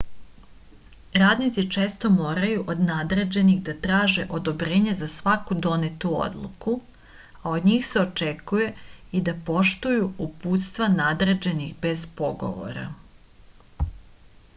[1.23, 6.73] radnici često moraju od nadređenih da traže odobrenje za svaku donetu odluku
[7.43, 8.73] a od njih se očekuje
[9.19, 12.87] i da poštuju uputstva nadređenih bez pogovora